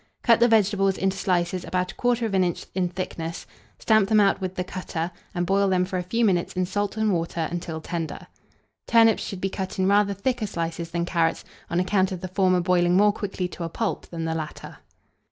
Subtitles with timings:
[0.23, 3.45] Cut the vegetables into slices about 1/4 inch in thickness,
[3.77, 6.97] stamp them out with the cutter, and boil them for a few minutes in salt
[6.97, 8.25] and water, until tender.
[8.87, 12.61] Turnips should be cut in rather thicker slices than carrots, on account of the former
[12.61, 14.79] boiling more quickly to a pulp than the latter.